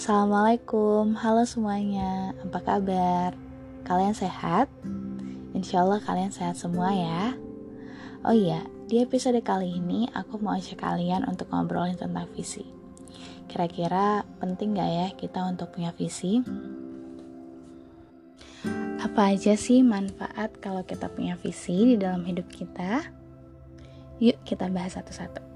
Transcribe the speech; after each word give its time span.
Assalamualaikum, 0.00 1.12
halo 1.12 1.44
semuanya, 1.44 2.32
apa 2.40 2.64
kabar? 2.64 3.36
Kalian 3.84 4.16
sehat? 4.16 4.72
Insya 5.52 5.84
Allah 5.84 6.00
kalian 6.00 6.32
sehat 6.32 6.56
semua 6.56 6.88
ya 6.88 7.36
Oh 8.24 8.32
iya, 8.32 8.64
di 8.88 9.04
episode 9.04 9.36
kali 9.44 9.76
ini 9.76 10.08
aku 10.16 10.40
mau 10.40 10.56
ajak 10.56 10.80
kalian 10.80 11.28
untuk 11.28 11.52
ngobrolin 11.52 12.00
tentang 12.00 12.32
visi 12.32 12.64
Kira-kira 13.44 14.24
penting 14.40 14.72
gak 14.72 14.88
ya 14.88 15.08
kita 15.20 15.44
untuk 15.44 15.76
punya 15.76 15.92
visi? 15.92 16.40
Apa 19.04 19.36
aja 19.36 19.52
sih 19.52 19.84
manfaat 19.84 20.56
kalau 20.64 20.80
kita 20.80 21.12
punya 21.12 21.36
visi 21.36 21.76
di 21.76 22.00
dalam 22.00 22.24
hidup 22.24 22.48
kita? 22.48 23.04
Yuk 24.16 24.48
kita 24.48 24.64
bahas 24.72 24.96
satu-satu 24.96 25.52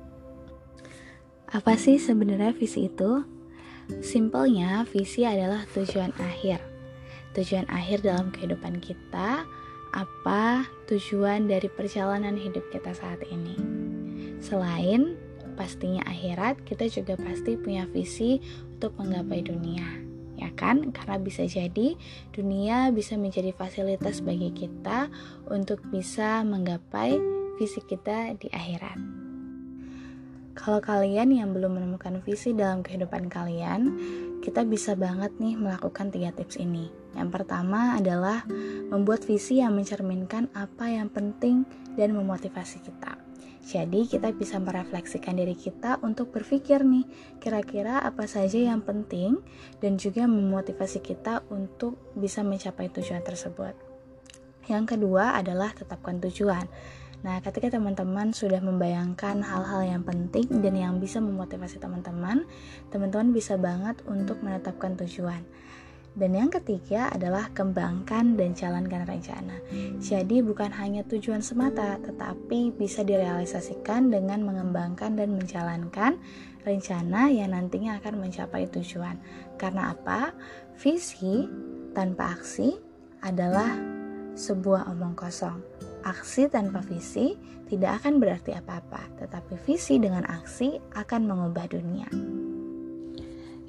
apa 1.54 1.78
sih 1.78 2.02
sebenarnya 2.02 2.50
visi 2.50 2.90
itu? 2.90 3.33
Simpelnya, 4.00 4.84
visi 4.88 5.24
adalah 5.28 5.68
tujuan 5.72 6.12
akhir. 6.16 6.60
Tujuan 7.34 7.66
akhir 7.68 8.06
dalam 8.06 8.30
kehidupan 8.30 8.78
kita, 8.78 9.44
apa 9.94 10.66
tujuan 10.90 11.46
dari 11.46 11.70
perjalanan 11.70 12.34
hidup 12.34 12.66
kita 12.74 12.90
saat 12.94 13.22
ini. 13.30 13.54
Selain 14.42 15.14
pastinya 15.54 16.02
akhirat, 16.10 16.66
kita 16.66 16.90
juga 16.90 17.14
pasti 17.14 17.54
punya 17.54 17.86
visi 17.86 18.42
untuk 18.74 18.98
menggapai 18.98 19.40
dunia. 19.40 19.86
Ya 20.34 20.50
kan? 20.58 20.90
Karena 20.90 21.16
bisa 21.22 21.46
jadi 21.46 21.94
dunia 22.34 22.90
bisa 22.90 23.14
menjadi 23.14 23.54
fasilitas 23.54 24.18
bagi 24.18 24.50
kita 24.50 25.06
untuk 25.46 25.78
bisa 25.94 26.42
menggapai 26.42 27.16
visi 27.56 27.80
kita 27.86 28.34
di 28.34 28.50
akhirat. 28.50 29.23
Kalau 30.54 30.78
kalian 30.78 31.34
yang 31.34 31.50
belum 31.50 31.82
menemukan 31.82 32.22
visi 32.22 32.54
dalam 32.54 32.86
kehidupan 32.86 33.26
kalian, 33.26 33.90
kita 34.38 34.62
bisa 34.62 34.94
banget 34.94 35.34
nih 35.42 35.58
melakukan 35.58 36.14
tiga 36.14 36.30
tips 36.30 36.62
ini. 36.62 36.94
Yang 37.18 37.42
pertama 37.42 37.98
adalah 37.98 38.46
membuat 38.86 39.26
visi 39.26 39.58
yang 39.58 39.74
mencerminkan 39.74 40.46
apa 40.54 40.94
yang 40.94 41.10
penting 41.10 41.66
dan 41.98 42.14
memotivasi 42.14 42.86
kita. 42.86 43.18
Jadi 43.64 44.04
kita 44.04 44.30
bisa 44.30 44.60
merefleksikan 44.60 45.40
diri 45.40 45.56
kita 45.56 45.96
untuk 46.04 46.30
berpikir 46.30 46.84
nih, 46.84 47.08
kira-kira 47.40 48.04
apa 48.04 48.28
saja 48.28 48.60
yang 48.60 48.84
penting 48.84 49.40
dan 49.80 49.96
juga 49.96 50.28
memotivasi 50.28 51.00
kita 51.00 51.42
untuk 51.48 51.96
bisa 52.12 52.44
mencapai 52.44 52.92
tujuan 52.92 53.24
tersebut. 53.24 53.72
Yang 54.68 54.96
kedua 54.96 55.36
adalah 55.40 55.72
tetapkan 55.72 56.20
tujuan. 56.20 56.68
Nah, 57.24 57.40
ketika 57.40 57.72
teman-teman 57.72 58.36
sudah 58.36 58.60
membayangkan 58.60 59.40
hal-hal 59.40 59.80
yang 59.96 60.02
penting 60.04 60.44
dan 60.60 60.76
yang 60.76 61.00
bisa 61.00 61.24
memotivasi 61.24 61.80
teman-teman, 61.80 62.44
teman-teman 62.92 63.32
bisa 63.32 63.56
banget 63.56 63.96
untuk 64.04 64.44
menetapkan 64.44 64.92
tujuan. 65.00 65.40
Dan 66.14 66.30
yang 66.36 66.46
ketiga 66.46 67.10
adalah 67.10 67.50
kembangkan 67.50 68.38
dan 68.38 68.54
jalankan 68.54 69.02
rencana. 69.02 69.58
Jadi 69.98 70.46
bukan 70.46 70.70
hanya 70.78 71.02
tujuan 71.10 71.42
semata, 71.42 71.98
tetapi 71.98 72.70
bisa 72.76 73.02
direalisasikan 73.02 74.14
dengan 74.14 74.46
mengembangkan 74.46 75.18
dan 75.18 75.34
menjalankan 75.34 76.20
rencana 76.62 77.34
yang 77.34 77.50
nantinya 77.50 77.98
akan 77.98 78.20
mencapai 78.20 78.70
tujuan. 78.70 79.18
Karena 79.58 79.90
apa? 79.90 80.30
Visi 80.78 81.50
tanpa 81.96 82.38
aksi 82.38 82.78
adalah 83.26 83.74
sebuah 84.38 84.86
omong 84.94 85.18
kosong. 85.18 85.58
Aksi 86.04 86.52
tanpa 86.52 86.84
visi 86.84 87.32
tidak 87.64 88.04
akan 88.04 88.20
berarti 88.20 88.52
apa-apa, 88.52 89.24
tetapi 89.24 89.56
visi 89.64 89.96
dengan 89.96 90.28
aksi 90.28 90.76
akan 90.92 91.20
mengubah 91.24 91.64
dunia. 91.72 92.08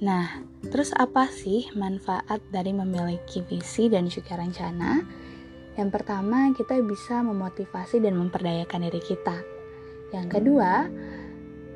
Nah, 0.03 0.43
terus 0.67 0.91
apa 0.99 1.31
sih 1.31 1.71
manfaat 1.79 2.43
dari 2.51 2.75
memiliki 2.75 3.39
visi 3.47 3.87
dan 3.87 4.11
juga 4.11 4.35
rencana? 4.35 4.99
Yang 5.79 5.89
pertama, 5.95 6.51
kita 6.51 6.83
bisa 6.83 7.23
memotivasi 7.23 8.03
dan 8.03 8.19
memperdayakan 8.19 8.83
diri 8.91 8.99
kita. 8.99 9.39
Yang 10.11 10.27
kedua, 10.39 10.91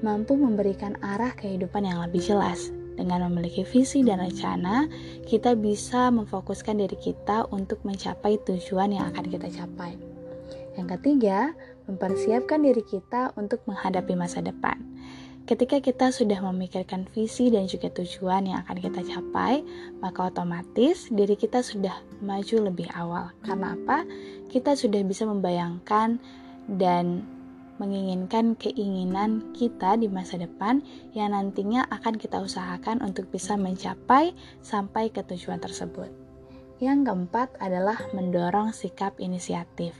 mampu 0.03 0.35
memberikan 0.35 0.99
arah 0.99 1.31
kehidupan 1.35 1.87
yang 1.87 2.03
lebih 2.03 2.19
jelas. 2.19 2.71
Dengan 2.99 3.31
memiliki 3.31 3.63
visi 3.63 4.03
dan 4.03 4.19
rencana, 4.19 4.91
kita 5.23 5.55
bisa 5.55 6.11
memfokuskan 6.11 6.83
diri 6.83 6.99
kita 6.99 7.47
untuk 7.47 7.79
mencapai 7.87 8.35
tujuan 8.43 8.91
yang 8.91 9.07
akan 9.15 9.23
kita 9.31 9.47
capai. 9.47 10.18
Yang 10.79 10.95
ketiga, 10.95 11.51
mempersiapkan 11.91 12.63
diri 12.63 12.79
kita 12.79 13.35
untuk 13.35 13.59
menghadapi 13.67 14.15
masa 14.15 14.39
depan. 14.39 14.79
Ketika 15.43 15.81
kita 15.83 16.13
sudah 16.13 16.39
memikirkan 16.45 17.09
visi 17.09 17.51
dan 17.51 17.65
juga 17.67 17.91
tujuan 17.91 18.47
yang 18.47 18.63
akan 18.63 18.77
kita 18.79 19.01
capai, 19.03 19.65
maka 19.99 20.29
otomatis 20.31 21.11
diri 21.11 21.35
kita 21.35 21.59
sudah 21.65 21.99
maju 22.23 22.71
lebih 22.71 22.87
awal. 22.95 23.33
Karena 23.43 23.75
apa? 23.75 24.07
Kita 24.47 24.77
sudah 24.77 25.03
bisa 25.03 25.27
membayangkan 25.27 26.21
dan 26.69 27.25
menginginkan 27.81 28.55
keinginan 28.55 29.51
kita 29.57 29.97
di 29.97 30.05
masa 30.05 30.37
depan 30.37 30.85
yang 31.17 31.33
nantinya 31.33 31.87
akan 31.91 32.15
kita 32.15 32.39
usahakan 32.39 33.01
untuk 33.01 33.27
bisa 33.33 33.57
mencapai 33.57 34.37
sampai 34.61 35.09
ke 35.09 35.25
tujuan 35.25 35.57
tersebut. 35.57 36.28
Yang 36.79 37.11
keempat 37.11 37.59
adalah 37.59 37.99
mendorong 38.15 38.71
sikap 38.71 39.19
inisiatif. 39.19 39.91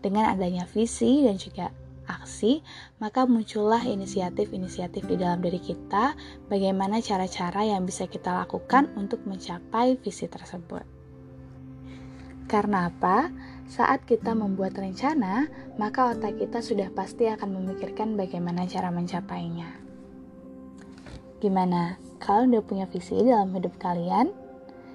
Dengan 0.00 0.32
adanya 0.32 0.64
visi 0.64 1.28
dan 1.28 1.36
juga 1.36 1.68
aksi, 2.08 2.64
maka 2.98 3.28
muncullah 3.28 3.84
inisiatif-inisiatif 3.84 5.04
di 5.06 5.16
dalam 5.20 5.44
diri 5.44 5.60
kita, 5.60 6.16
bagaimana 6.48 7.04
cara-cara 7.04 7.68
yang 7.68 7.84
bisa 7.84 8.08
kita 8.08 8.32
lakukan 8.32 8.90
untuk 8.96 9.22
mencapai 9.28 10.00
visi 10.00 10.26
tersebut. 10.26 10.82
Karena 12.48 12.88
apa? 12.88 13.32
Saat 13.70 14.04
kita 14.04 14.36
membuat 14.36 14.76
rencana, 14.76 15.48
maka 15.80 16.12
otak 16.12 16.36
kita 16.36 16.60
sudah 16.60 16.92
pasti 16.92 17.28
akan 17.28 17.60
memikirkan 17.60 18.18
bagaimana 18.18 18.68
cara 18.68 18.92
mencapainya. 18.92 19.68
Gimana? 21.40 21.96
Kalau 22.20 22.44
udah 22.44 22.62
punya 22.62 22.86
visi 22.86 23.16
dalam 23.18 23.50
hidup 23.56 23.74
kalian, 23.80 24.41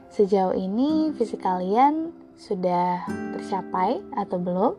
Sejauh 0.08 0.56
ini 0.56 1.12
visi 1.14 1.36
kalian 1.36 2.16
sudah 2.38 3.04
tercapai 3.36 4.00
atau 4.16 4.38
belum? 4.40 4.74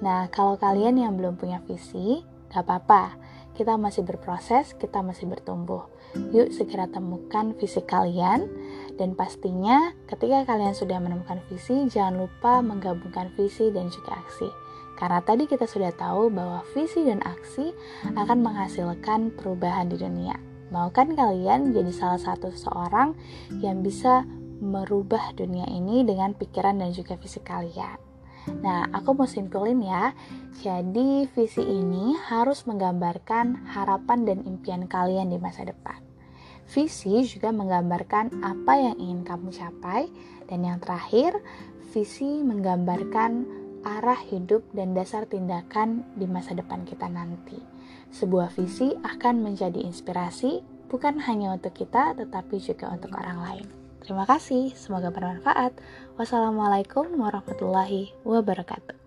Nah, 0.00 0.30
kalau 0.30 0.56
kalian 0.56 1.00
yang 1.00 1.18
belum 1.18 1.36
punya 1.36 1.60
visi, 1.64 2.22
gak 2.52 2.64
apa-apa. 2.64 3.18
Kita 3.54 3.78
masih 3.78 4.02
berproses, 4.02 4.74
kita 4.74 4.98
masih 5.02 5.30
bertumbuh. 5.30 5.86
Yuk 6.34 6.50
segera 6.54 6.86
temukan 6.86 7.54
visi 7.58 7.82
kalian 7.82 8.46
dan 8.94 9.18
pastinya 9.18 9.90
ketika 10.06 10.46
kalian 10.46 10.74
sudah 10.74 10.98
menemukan 11.02 11.42
visi, 11.50 11.86
jangan 11.90 12.26
lupa 12.26 12.62
menggabungkan 12.62 13.34
visi 13.34 13.70
dan 13.74 13.90
juga 13.90 14.22
aksi. 14.22 14.46
Karena 14.94 15.18
tadi 15.22 15.50
kita 15.50 15.66
sudah 15.66 15.90
tahu 15.90 16.30
bahwa 16.30 16.62
visi 16.70 17.02
dan 17.02 17.18
aksi 17.26 17.74
akan 18.14 18.46
menghasilkan 18.46 19.34
perubahan 19.34 19.90
di 19.90 19.98
dunia. 19.98 20.38
Mau 20.70 20.90
kan 20.94 21.14
kalian 21.14 21.74
jadi 21.74 21.90
salah 21.90 22.18
satu 22.22 22.54
seorang 22.54 23.14
yang 23.58 23.82
bisa 23.82 24.22
merubah 24.62 25.34
dunia 25.34 25.66
ini 25.70 26.06
dengan 26.06 26.34
pikiran 26.34 26.78
dan 26.78 26.90
juga 26.94 27.18
visi 27.18 27.40
kalian. 27.42 27.98
Nah, 28.60 28.92
aku 28.92 29.16
mau 29.16 29.24
simpulin 29.24 29.80
ya. 29.80 30.12
Jadi, 30.60 31.24
visi 31.32 31.64
ini 31.64 32.12
harus 32.28 32.68
menggambarkan 32.68 33.72
harapan 33.72 34.28
dan 34.28 34.38
impian 34.44 34.84
kalian 34.84 35.32
di 35.32 35.40
masa 35.40 35.64
depan. 35.64 35.96
Visi 36.68 37.24
juga 37.28 37.52
menggambarkan 37.52 38.40
apa 38.40 38.72
yang 38.80 38.96
ingin 39.00 39.20
kamu 39.24 39.48
capai, 39.52 40.08
dan 40.48 40.64
yang 40.64 40.80
terakhir, 40.80 41.36
visi 41.92 42.40
menggambarkan 42.44 43.44
arah 43.84 44.20
hidup 44.32 44.64
dan 44.72 44.96
dasar 44.96 45.28
tindakan 45.28 46.08
di 46.16 46.24
masa 46.24 46.56
depan 46.56 46.88
kita 46.88 47.08
nanti. 47.08 47.60
Sebuah 48.12 48.52
visi 48.56 48.96
akan 48.96 49.44
menjadi 49.44 49.84
inspirasi 49.84 50.64
bukan 50.88 51.20
hanya 51.28 51.52
untuk 51.52 51.76
kita, 51.76 52.16
tetapi 52.16 52.56
juga 52.60 52.88
untuk 52.92 53.12
orang 53.12 53.38
lain. 53.44 53.83
Terima 54.04 54.28
kasih, 54.28 54.76
semoga 54.76 55.08
bermanfaat. 55.08 55.80
Wassalamualaikum 56.20 57.08
warahmatullahi 57.16 58.12
wabarakatuh. 58.20 59.03